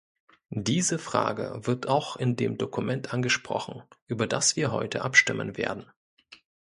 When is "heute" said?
4.71-5.03